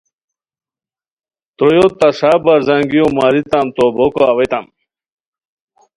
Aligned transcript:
ترویو 1.55 1.87
تہ 1.99 2.07
ݰا 2.17 2.31
برزانگیو 2.45 3.05
ماریتام 3.17 3.67
توبوکو 3.75 4.21
اویتام 4.31 4.65